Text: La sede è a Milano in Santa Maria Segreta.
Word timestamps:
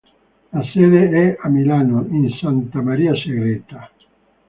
La 0.51 0.63
sede 0.63 1.09
è 1.11 1.37
a 1.39 1.47
Milano 1.47 2.07
in 2.09 2.27
Santa 2.39 2.81
Maria 2.81 3.13
Segreta. 3.13 3.87